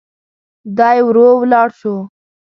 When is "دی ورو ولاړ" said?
0.77-1.69